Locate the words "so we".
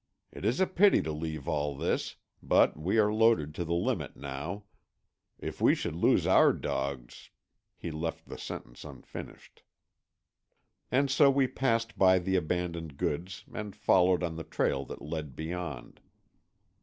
11.11-11.45